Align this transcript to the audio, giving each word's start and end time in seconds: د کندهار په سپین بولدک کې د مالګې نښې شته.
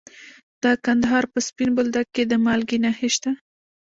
د 0.63 0.65
کندهار 0.85 1.23
په 1.33 1.39
سپین 1.47 1.69
بولدک 1.75 2.07
کې 2.15 2.23
د 2.27 2.33
مالګې 2.45 2.77
نښې 2.83 3.09
شته. 3.15 3.31